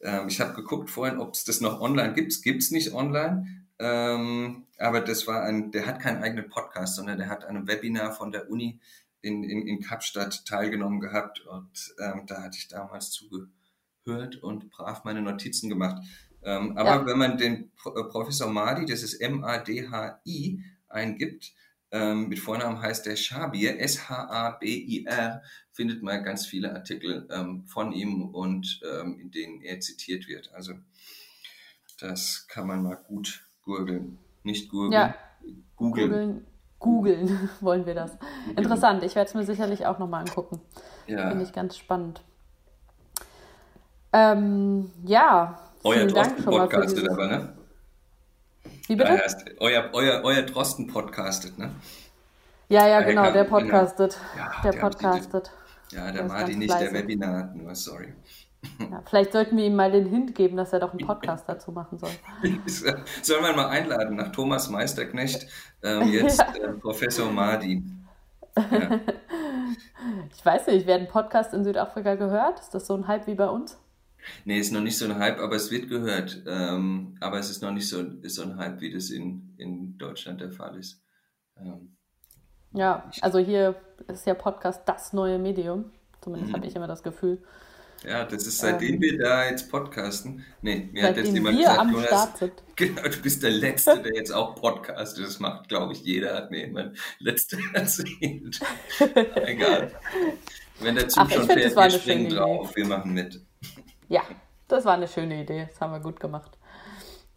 [0.00, 2.42] ähm, ich habe geguckt vorhin, ob es das noch online gibt.
[2.42, 3.46] Gibt es nicht online.
[3.78, 7.68] Ähm, aber das war ein, der hat keinen eigenen Podcast, sondern der hat an einem
[7.68, 8.80] Webinar von der Uni
[9.20, 15.04] in, in, in Kapstadt teilgenommen gehabt und ähm, da hatte ich damals zugehört und brav
[15.04, 16.02] meine Notizen gemacht.
[16.42, 17.06] Ähm, aber ja.
[17.06, 21.52] wenn man den Pro äh, Professor Madi, das ist M-A-D-H-I, eingibt,
[21.90, 28.22] ähm, mit Vornamen heißt der Shabir, S-H-A-B-I-R, findet man ganz viele Artikel ähm, von ihm
[28.34, 30.52] und ähm, in denen er zitiert wird.
[30.52, 30.74] Also
[31.98, 34.18] das kann man mal gut googeln.
[34.42, 35.14] Nicht googeln, ja.
[35.76, 36.46] googeln.
[36.78, 38.16] Googeln wollen wir das.
[38.56, 40.60] Interessant, ich werde es mir sicherlich auch nochmal angucken.
[41.06, 41.28] Ja.
[41.28, 42.22] Finde ich ganz spannend.
[44.12, 47.52] Ähm, ja, euer Drosten podcastet aber, ne?
[48.86, 49.12] Wie bitte?
[49.12, 51.70] Ja, heißt, euer, euer, euer Drosten podcastet, ne?
[52.68, 53.58] Ja, ja, genau, der genau.
[53.58, 54.18] podcastet.
[54.36, 55.50] Ja, der, der podcastet.
[55.90, 58.14] ja, der, der Martin nicht, der Webinar nur, sorry.
[58.90, 61.72] Ja, vielleicht sollten wir ihm mal den Hint geben, dass er doch einen Podcast dazu
[61.72, 62.10] machen soll.
[62.66, 65.46] Sollen wir ihn mal einladen nach Thomas Meisterknecht,
[65.82, 66.54] ähm, jetzt ja.
[66.54, 68.06] äh, Professor Martin.
[68.56, 69.00] Ja.
[70.34, 72.58] Ich weiß nicht, werden Podcasts in Südafrika gehört?
[72.58, 73.78] Ist das so ein Hype wie bei uns?
[74.44, 76.42] Nee, ist noch nicht so ein Hype, aber es wird gehört.
[76.46, 80.40] Ähm, aber es ist noch nicht so, so ein Hype, wie das in, in Deutschland
[80.40, 81.02] der Fall ist.
[81.56, 81.96] Ähm,
[82.72, 83.76] ja, also hier
[84.08, 85.92] ist ja Podcast das neue Medium.
[86.20, 86.56] Zumindest mhm.
[86.56, 87.42] habe ich immer das Gefühl.
[88.06, 90.44] Ja, das ist seitdem ähm, wir da jetzt podcasten.
[90.62, 92.28] Nee, mir hat jetzt jemand gesagt, Jonas.
[92.76, 95.26] Genau, du bist der Letzte, der jetzt auch podcastet.
[95.26, 98.60] Das macht, glaube ich, jeder, hat mir jemand Letzte erzählt.
[99.34, 99.90] Egal.
[100.78, 103.40] Wenn der Zug Ach, schon fährt, wir springen drauf, wir machen mit.
[104.08, 104.22] Ja,
[104.68, 105.66] das war eine schöne Idee.
[105.68, 106.56] Das haben wir gut gemacht.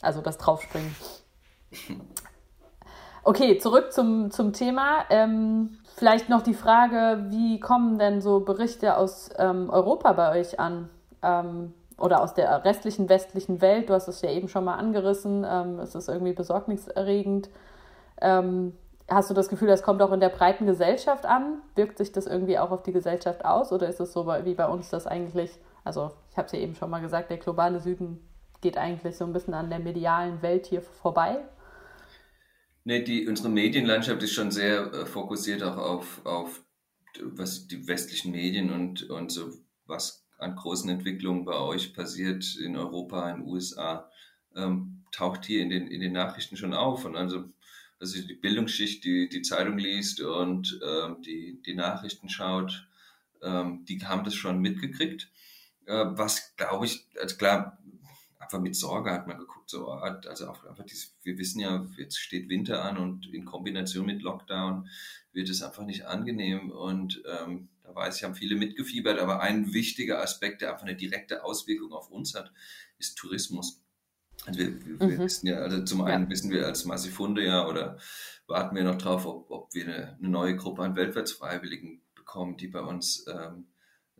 [0.01, 0.95] Also das Draufspringen.
[3.23, 5.05] Okay, zurück zum, zum Thema.
[5.11, 10.59] Ähm, vielleicht noch die Frage, wie kommen denn so Berichte aus ähm, Europa bei euch
[10.59, 10.89] an?
[11.21, 13.89] Ähm, oder aus der restlichen westlichen Welt?
[13.89, 15.45] Du hast es ja eben schon mal angerissen.
[15.47, 17.49] Ähm, es ist irgendwie besorgniserregend.
[18.19, 18.75] Ähm,
[19.07, 21.61] hast du das Gefühl, das kommt auch in der breiten Gesellschaft an?
[21.75, 23.71] Wirkt sich das irgendwie auch auf die Gesellschaft aus?
[23.71, 26.75] Oder ist es so wie bei uns, dass eigentlich also ich habe es ja eben
[26.75, 28.19] schon mal gesagt, der globale Süden
[28.61, 31.39] geht eigentlich so ein bisschen an der medialen Welt hier vorbei.
[32.83, 36.61] Nee, die, unsere Medienlandschaft ist schon sehr äh, fokussiert auch auf, auf
[37.21, 39.51] was die westlichen Medien und, und so
[39.85, 44.09] was an großen Entwicklungen bei euch passiert in Europa, in den USA,
[44.55, 47.05] ähm, taucht hier in den, in den Nachrichten schon auf.
[47.05, 47.45] Und also,
[47.99, 52.87] also die Bildungsschicht, die die Zeitung liest und ähm, die, die Nachrichten schaut,
[53.43, 55.29] ähm, die haben das schon mitgekriegt.
[55.85, 57.77] Äh, was glaube ich, also klar,
[58.41, 62.19] einfach mit Sorge hat man geguckt, so, also auch einfach dieses, wir wissen ja, jetzt
[62.19, 64.89] steht Winter an und in Kombination mit Lockdown
[65.31, 69.73] wird es einfach nicht angenehm und ähm, da weiß ich, haben viele mitgefiebert, aber ein
[69.73, 72.51] wichtiger Aspekt, der einfach eine direkte Auswirkung auf uns hat,
[72.97, 73.81] ist Tourismus.
[74.45, 75.19] Also wir, wir, wir mhm.
[75.19, 76.29] wissen ja, also zum einen ja.
[76.31, 77.97] wissen wir als Massifunde ja oder
[78.47, 82.67] warten wir noch drauf, ob, ob wir eine, eine neue Gruppe an Weltwärtsfreiwilligen bekommen, die
[82.67, 83.67] bei uns ähm,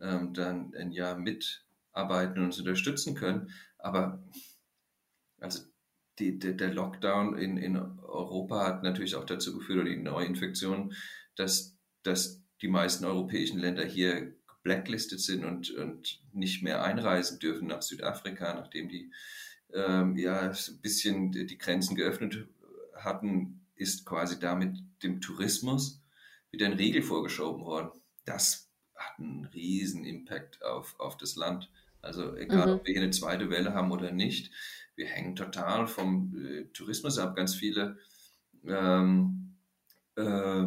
[0.00, 1.16] ähm, dann ein Jahr
[1.92, 3.50] mitarbeiten und uns unterstützen können.
[3.78, 4.22] Aber
[5.40, 5.64] also
[6.18, 10.94] die, die, der Lockdown in, in Europa hat natürlich auch dazu geführt, oder die Neuinfektion,
[11.36, 17.68] dass, dass die meisten europäischen Länder hier blacklisted sind und, und nicht mehr einreisen dürfen
[17.68, 19.12] nach Südafrika, nachdem die
[19.72, 22.46] ähm, ja ein bisschen die Grenzen geöffnet
[22.94, 26.00] hatten, ist quasi damit dem Tourismus
[26.52, 27.90] wieder ein Riegel vorgeschoben worden.
[28.24, 31.70] Das hat einen riesen Impact auf, auf das Land.
[32.02, 32.72] Also egal, mhm.
[32.74, 34.52] ob wir hier eine zweite Welle haben oder nicht,
[34.96, 37.36] wir hängen total vom äh, Tourismus ab.
[37.36, 37.96] Ganz viele
[38.66, 39.56] ähm,
[40.16, 40.64] äh,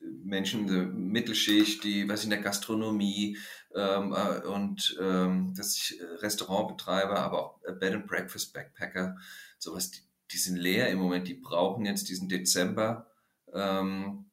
[0.00, 3.38] Menschen der Mittelschicht, die was in der Gastronomie
[3.74, 9.16] ähm, äh, und ähm, dass ich äh, Restaurantbetreiber, aber auch Bed and Breakfast Backpacker,
[9.58, 10.00] sowas, die,
[10.32, 11.28] die sind leer im Moment.
[11.28, 13.10] Die brauchen jetzt diesen Dezember
[13.52, 14.26] ähm,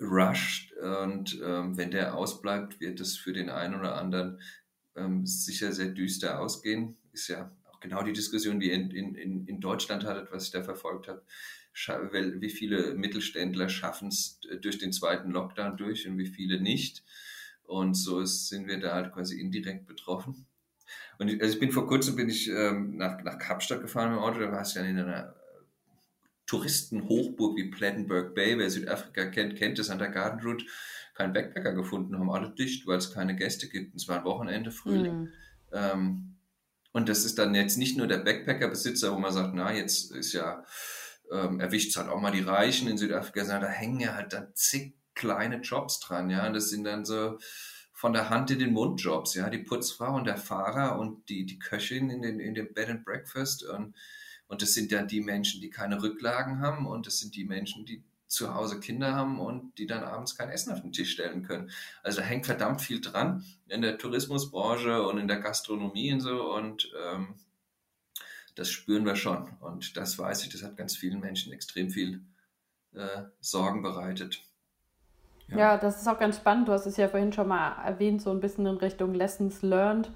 [0.00, 4.40] Rush und ähm, wenn der ausbleibt, wird es für den einen oder anderen
[4.96, 6.96] ähm, sicher sehr düster ausgehen.
[7.12, 10.50] Ist ja auch genau die Diskussion, die ihr in, in, in Deutschland hattet, was ich
[10.50, 11.22] da verfolgt habe.
[12.38, 17.02] Wie viele Mittelständler schaffen es durch den zweiten Lockdown durch und wie viele nicht.
[17.64, 20.46] Und so ist, sind wir da halt quasi indirekt betroffen.
[21.18, 24.18] Und ich, also ich bin vor kurzem bin ich ähm, nach, nach Kapstadt gefahren dem
[24.18, 25.34] Auto, da war es ja in einer
[26.46, 28.58] Touristenhochburg wie Plettenberg Bay.
[28.58, 30.66] Wer Südafrika kennt, kennt es an der Garden Route.
[31.22, 33.92] Kein Backpacker gefunden, haben alle dicht, weil es keine Gäste gibt.
[33.92, 35.20] Und es war ein Wochenende Frühling.
[35.20, 35.28] Mhm.
[35.72, 36.36] Ähm,
[36.92, 40.32] und das ist dann jetzt nicht nur der Backpacker-Besitzer, wo man sagt, na, jetzt ist
[40.32, 40.64] ja,
[41.30, 44.32] ähm, erwischt es halt auch mal die Reichen in Südafrika, sondern da hängen ja halt
[44.32, 46.46] dann zig kleine Jobs dran, ja.
[46.46, 47.38] Und das sind dann so
[47.92, 51.46] von der Hand in den Mund Jobs, ja, die Putzfrau und der Fahrer und die,
[51.46, 53.94] die Köchin in den, in dem Bed and Breakfast und,
[54.48, 57.86] und das sind dann die Menschen, die keine Rücklagen haben und das sind die Menschen,
[57.86, 61.42] die zu Hause Kinder haben und die dann abends kein Essen auf den Tisch stellen
[61.42, 61.70] können.
[62.02, 66.54] Also da hängt verdammt viel dran in der Tourismusbranche und in der Gastronomie und so
[66.54, 67.34] und ähm,
[68.54, 72.22] das spüren wir schon und das weiß ich, das hat ganz vielen Menschen extrem viel
[72.94, 74.42] äh, Sorgen bereitet.
[75.48, 75.58] Ja.
[75.58, 76.68] ja, das ist auch ganz spannend.
[76.68, 80.10] Du hast es ja vorhin schon mal erwähnt, so ein bisschen in Richtung Lessons Learned.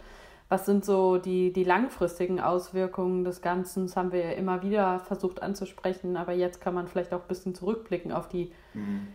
[0.48, 3.86] Was sind so die, die langfristigen Auswirkungen des Ganzen?
[3.86, 7.28] Das haben wir ja immer wieder versucht anzusprechen, aber jetzt kann man vielleicht auch ein
[7.28, 9.08] bisschen zurückblicken auf die, mhm.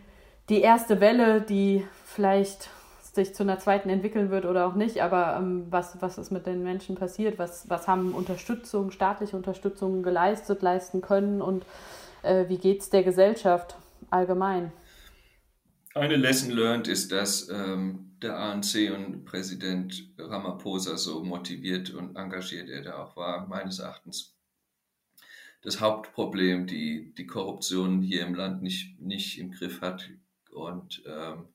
[0.50, 2.68] die erste Welle, die vielleicht
[3.12, 6.46] sich zu einer zweiten entwickeln wird oder auch nicht, aber ähm, was, was ist mit
[6.46, 7.38] den Menschen passiert?
[7.38, 11.64] Was, was haben Unterstützung, staatliche Unterstützung geleistet, leisten können und
[12.22, 13.76] äh, wie geht es der Gesellschaft
[14.10, 14.72] allgemein?
[15.94, 22.70] Eine Lesson learned ist, dass ähm, der ANC und Präsident Ramaphosa so motiviert und engagiert
[22.70, 24.34] er da auch war, meines Erachtens.
[25.60, 30.08] Das Hauptproblem, die, die Korruption hier im Land nicht, nicht im Griff hat
[30.50, 31.48] und ähm,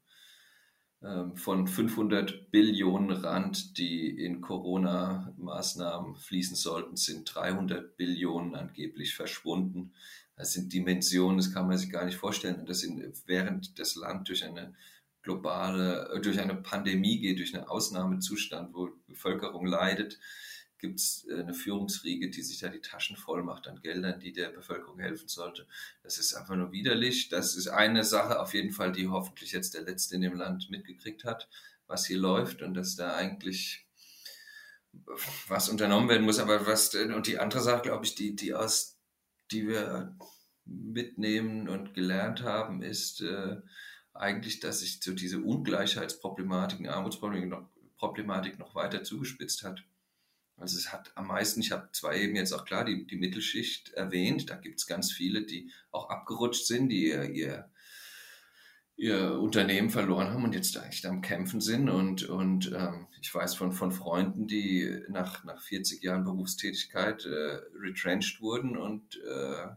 [1.02, 9.93] ähm, von 500 Billionen Rand, die in Corona-Maßnahmen fließen sollten, sind 300 Billionen angeblich verschwunden.
[10.38, 12.65] Das sind Dimensionen, das kann man sich gar nicht vorstellen.
[12.65, 14.76] Das sind, während das Land durch eine
[15.23, 20.19] globale, äh, durch eine Pandemie geht, durch einen Ausnahmezustand, wo Bevölkerung leidet,
[20.78, 24.32] gibt es äh, eine Führungsriege, die sich da die Taschen voll macht an Geldern, die
[24.32, 25.67] der Bevölkerung helfen sollte.
[26.04, 27.30] Das ist einfach nur widerlich.
[27.30, 30.69] Das ist eine Sache auf jeden Fall, die hoffentlich jetzt der Letzte in dem Land
[30.69, 31.50] mitgekriegt hat,
[31.88, 33.88] was hier läuft und dass da eigentlich
[35.47, 36.39] was unternommen werden muss.
[36.39, 38.96] Aber was, und die andere Sache, glaube ich, die, die aus
[39.51, 40.15] die wir
[40.65, 43.57] mitnehmen und gelernt haben, ist äh,
[44.13, 49.83] eigentlich, dass sich so diese Ungleichheitsproblematik, Armutsproblematik noch, Problematik noch weiter zugespitzt hat.
[50.57, 53.93] Also es hat am meisten, ich habe zwar eben jetzt auch klar die, die Mittelschicht
[53.93, 57.69] erwähnt, da gibt es ganz viele, die auch abgerutscht sind, die ihr, ihr,
[58.97, 61.88] ihr Unternehmen verloren haben und jetzt eigentlich am Kämpfen sind.
[61.88, 67.60] Und, und ähm, ich weiß von, von Freunden, die nach, nach 40 Jahren Berufstätigkeit äh,
[67.79, 68.75] retrenched wurden.
[68.75, 69.67] Und, äh,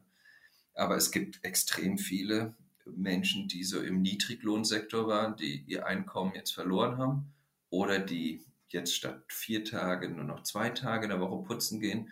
[0.74, 2.54] aber es gibt extrem viele
[2.86, 7.32] Menschen, die so im Niedriglohnsektor waren, die ihr Einkommen jetzt verloren haben
[7.68, 12.10] oder die jetzt statt vier Tage nur noch zwei Tage in der Woche putzen gehen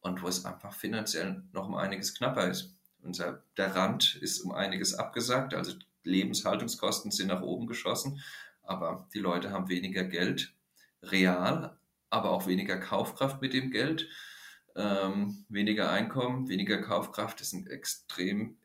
[0.00, 2.74] und wo es einfach finanziell noch um einiges knapper ist.
[3.02, 5.72] Unser, der Rand ist um einiges abgesagt, also
[6.04, 8.20] Lebenshaltungskosten sind nach oben geschossen,
[8.62, 10.54] aber die Leute haben weniger Geld
[11.02, 11.78] real,
[12.10, 14.08] aber auch weniger Kaufkraft mit dem Geld,
[14.76, 17.40] ähm, weniger Einkommen, weniger Kaufkraft.
[17.40, 18.56] Ist ein extrem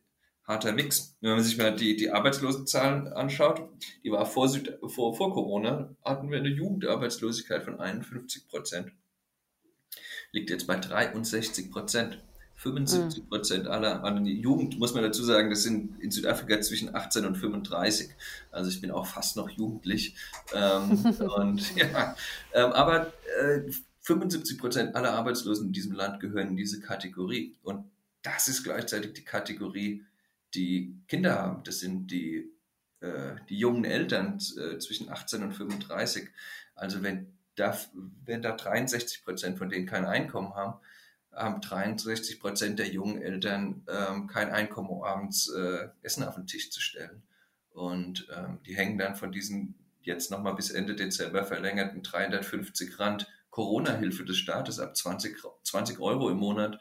[0.44, 1.18] harter Mix.
[1.22, 3.68] Wenn man sich mal die, die Arbeitslosenzahlen anschaut,
[4.04, 4.50] die war vor,
[4.88, 8.92] vor, vor Corona, hatten wir eine Jugendarbeitslosigkeit von 51 Prozent.
[10.32, 12.22] Liegt jetzt bei 63 Prozent.
[12.56, 13.30] 75 mhm.
[13.30, 17.36] Prozent aller die Jugend, muss man dazu sagen, das sind in Südafrika zwischen 18 und
[17.36, 18.10] 35.
[18.52, 20.16] Also ich bin auch fast noch jugendlich.
[20.54, 20.92] Ähm,
[21.38, 22.16] und ja,
[22.54, 27.56] ähm, aber äh, 75 Prozent aller Arbeitslosen in diesem Land gehören in diese Kategorie.
[27.64, 27.90] Und
[28.22, 30.06] das ist gleichzeitig die Kategorie,
[30.54, 31.64] die Kinder haben.
[31.64, 32.52] Das sind die,
[33.02, 36.30] äh, die jungen Eltern äh, zwischen 18 und 35.
[36.76, 37.78] Also wenn da,
[38.26, 40.80] wenn da 63 Prozent von denen kein Einkommen haben,
[41.36, 46.48] haben 63 Prozent der jungen Eltern ähm, kein Einkommen, um abends äh, Essen auf den
[46.48, 47.24] Tisch zu stellen.
[47.72, 53.28] Und ähm, die hängen dann von diesen jetzt nochmal bis Ende Dezember verlängerten 350 Rand
[53.50, 56.80] Corona-Hilfe des Staates ab 20, 20 Euro im Monat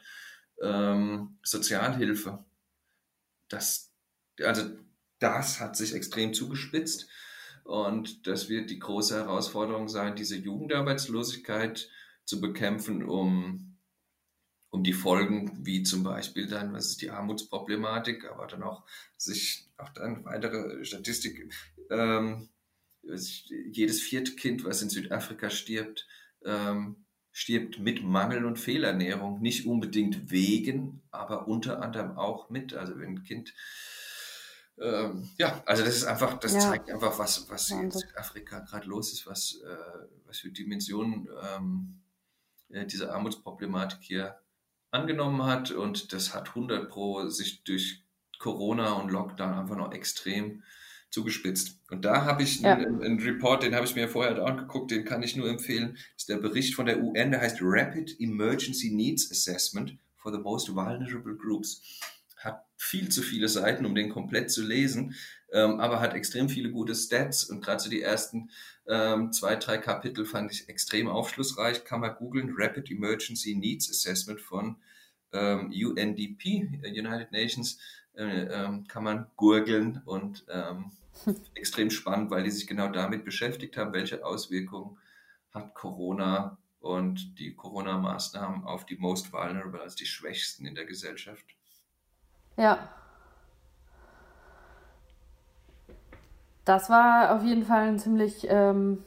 [0.61, 2.43] ähm, Sozialhilfe.
[3.49, 3.91] Das,
[4.41, 4.63] also
[5.19, 7.07] das hat sich extrem zugespitzt.
[7.63, 11.89] Und das wird die große Herausforderung sein, diese Jugendarbeitslosigkeit
[12.23, 13.74] zu bekämpfen, um
[14.75, 18.83] um die Folgen, wie zum Beispiel dann, was ist die Armutsproblematik, aber dann auch
[19.17, 21.49] sich auch dann weitere Statistik,
[21.89, 22.49] ähm,
[23.01, 26.07] jedes vierte Kind, was in Südafrika stirbt,
[26.43, 32.73] ähm, stirbt mit Mangel und Fehlernährung, nicht unbedingt wegen, aber unter anderem auch mit.
[32.73, 33.53] Also wenn ein Kind
[34.77, 36.59] ähm, ja, also das ist einfach, das ja.
[36.59, 42.01] zeigt einfach, was, was in Südafrika gerade los ist, was, äh, was für Dimensionen ähm,
[42.69, 44.37] äh, diese Armutsproblematik hier
[44.95, 48.03] angenommen hat und das hat 100 Pro sich durch
[48.39, 50.63] Corona und Lockdown einfach noch extrem
[51.09, 51.79] zugespitzt.
[51.89, 52.73] Und da habe ich ja.
[52.75, 55.93] einen, einen, Report, den habe ich mir vorher angeguckt, den kann ich nur empfehlen.
[55.93, 60.39] Das ist der Bericht von der UN, der heißt Rapid Emergency Needs Assessment for the
[60.39, 61.81] Most Vulnerable Groups.
[62.37, 65.15] Hat viel zu viele Seiten, um den komplett zu lesen.
[65.51, 68.49] Ähm, aber hat extrem viele gute Stats und gerade so die ersten
[68.87, 71.85] ähm, zwei, drei Kapitel fand ich extrem aufschlussreich.
[71.85, 74.77] Kann man googeln, Rapid Emergency Needs Assessment von
[75.33, 77.79] ähm, UNDP, United Nations,
[78.15, 80.91] äh, ähm, kann man gurgeln und ähm,
[81.55, 84.97] extrem spannend, weil die sich genau damit beschäftigt haben, welche Auswirkungen
[85.53, 91.45] hat Corona und die Corona-Maßnahmen auf die Most Vulnerable, also die Schwächsten in der Gesellschaft.
[92.57, 92.89] Ja.
[96.65, 99.03] Das war auf jeden Fall ein ziemlich ähm,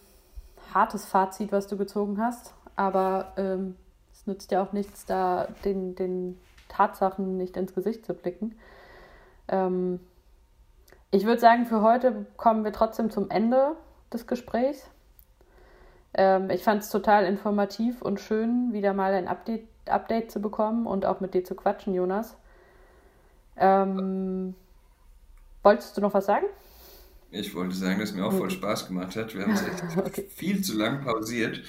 [0.72, 2.54] hartes Fazit, was du gezogen hast.
[2.76, 3.76] Aber ähm,
[4.12, 6.38] es nützt ja auch nichts, da den, den
[6.68, 8.56] Tatsachen nicht ins Gesicht zu blicken.
[9.48, 9.98] Ähm,
[11.10, 13.74] ich würde sagen, für heute kommen wir trotzdem zum Ende
[14.12, 14.88] des Gesprächs.
[16.14, 20.86] Ähm, ich fand es total informativ und schön, wieder mal ein Update, Update zu bekommen
[20.86, 22.36] und auch mit dir zu quatschen, Jonas.
[23.56, 24.54] Ähm,
[25.62, 26.46] wolltest du noch was sagen?
[27.30, 29.34] Ich wollte sagen, dass mir auch voll Spaß gemacht hat.
[29.34, 30.28] Wir haben es echt okay.
[30.34, 31.62] viel zu lang pausiert.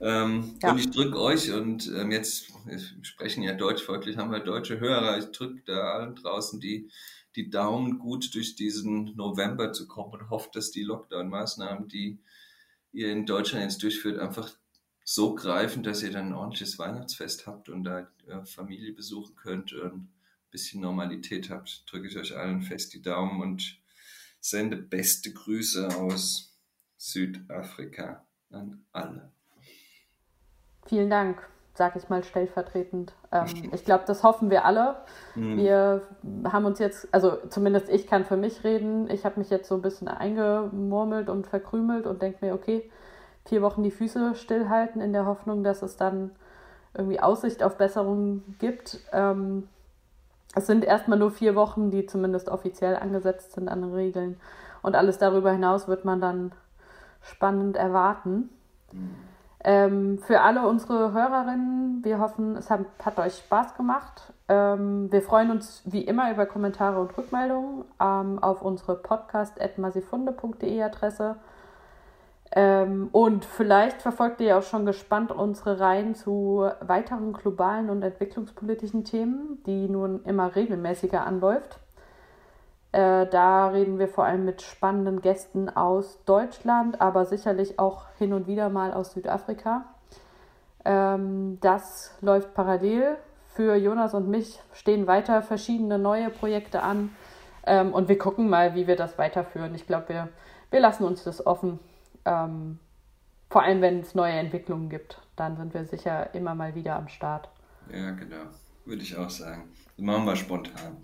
[0.00, 0.72] Ähm, ja.
[0.72, 4.78] Und ich drücke euch und ähm, jetzt, wir sprechen ja Deutsch, folglich haben wir deutsche
[4.78, 5.18] Hörer.
[5.18, 6.90] Ich drücke da allen draußen die
[7.36, 12.18] die Daumen gut durch diesen November zu kommen und hofft, dass die Lockdown-Maßnahmen, die
[12.92, 14.50] ihr in Deutschland jetzt durchführt, einfach
[15.04, 19.72] so greifen, dass ihr dann ein ordentliches Weihnachtsfest habt und da äh, Familie besuchen könnt
[19.74, 20.08] und ein
[20.50, 21.84] bisschen Normalität habt.
[21.90, 23.78] Drücke ich euch allen fest die Daumen und
[24.48, 26.58] sende beste Grüße aus
[26.96, 29.32] Südafrika an alle.
[30.86, 33.12] Vielen Dank sag ich mal stellvertretend.
[33.32, 34.96] Ähm, ich glaube, das hoffen wir alle.
[35.34, 35.56] Mhm.
[35.56, 36.02] Wir
[36.44, 39.08] haben uns jetzt, also zumindest ich kann für mich reden.
[39.10, 42.90] Ich habe mich jetzt so ein bisschen eingemurmelt und verkrümelt und denke mir, okay,
[43.44, 46.32] vier Wochen die Füße stillhalten in der Hoffnung, dass es dann
[46.94, 49.00] irgendwie Aussicht auf Besserung gibt.
[49.12, 49.68] Ähm,
[50.56, 54.40] es sind erstmal nur vier Wochen, die zumindest offiziell angesetzt sind an Regeln.
[54.82, 56.52] Und alles darüber hinaus wird man dann
[57.20, 58.48] spannend erwarten.
[58.92, 59.14] Mhm.
[59.62, 64.32] Ähm, für alle unsere Hörerinnen, wir hoffen, es hat, hat euch Spaß gemacht.
[64.48, 71.36] Ähm, wir freuen uns wie immer über Kommentare und Rückmeldungen ähm, auf unsere podcast.masifunde.de Adresse.
[72.52, 79.04] Ähm, und vielleicht verfolgt ihr auch schon gespannt unsere Reihen zu weiteren globalen und entwicklungspolitischen
[79.04, 81.80] Themen, die nun immer regelmäßiger anläuft.
[82.92, 88.32] Äh, da reden wir vor allem mit spannenden Gästen aus Deutschland, aber sicherlich auch hin
[88.32, 89.84] und wieder mal aus Südafrika.
[90.84, 93.16] Ähm, das läuft parallel.
[93.48, 97.10] Für Jonas und mich stehen weiter verschiedene neue Projekte an
[97.66, 99.74] ähm, und wir gucken mal, wie wir das weiterführen.
[99.74, 100.28] Ich glaube, wir,
[100.70, 101.78] wir lassen uns das offen.
[102.26, 102.78] Ähm,
[103.48, 107.08] vor allem, wenn es neue Entwicklungen gibt, dann sind wir sicher immer mal wieder am
[107.08, 107.48] Start.
[107.90, 108.44] Ja, genau.
[108.84, 109.70] Würde ich auch sagen.
[109.96, 110.96] Das machen wir spontan.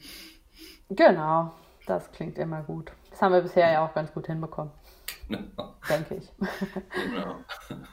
[0.91, 1.53] Genau.
[1.87, 2.93] Das klingt immer gut.
[3.11, 4.73] Das haben wir bisher ja auch ganz gut hinbekommen.
[5.29, 5.75] Genau.
[5.89, 6.31] Denke ich.
[6.39, 7.37] Genau.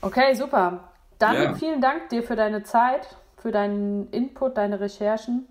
[0.00, 0.90] Okay, super.
[1.18, 1.54] Dann ja.
[1.54, 5.48] vielen Dank dir für deine Zeit, für deinen Input, deine Recherchen.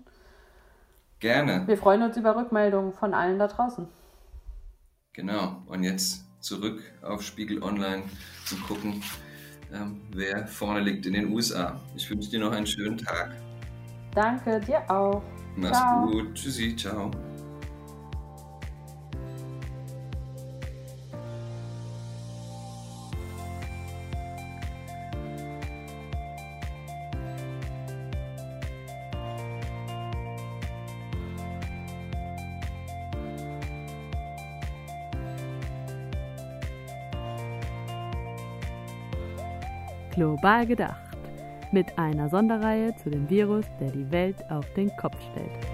[1.18, 1.66] Gerne.
[1.66, 3.88] Wir freuen uns über Rückmeldungen von allen da draußen.
[5.14, 5.62] Genau.
[5.66, 8.02] Und jetzt zurück auf Spiegel Online
[8.44, 9.02] zu gucken,
[9.72, 11.80] ähm, wer vorne liegt in den USA.
[11.96, 13.32] Ich wünsche dir noch einen schönen Tag.
[14.14, 15.22] Danke, dir auch.
[15.56, 16.06] Mach's ciao.
[16.10, 16.34] gut.
[16.34, 17.10] Tschüssi, ciao.
[40.34, 41.00] Global gedacht
[41.70, 45.73] mit einer Sonderreihe zu dem Virus, der die Welt auf den Kopf stellt.